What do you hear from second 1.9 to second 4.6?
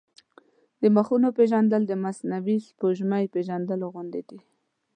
مصنوعي سپوږمۍ پېژندل غوندې دي.